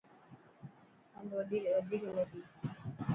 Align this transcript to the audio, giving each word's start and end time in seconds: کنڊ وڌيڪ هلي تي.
کنڊ 1.11 1.29
وڌيڪ 1.37 1.63
هلي 1.83 1.97
تي. 2.31 2.39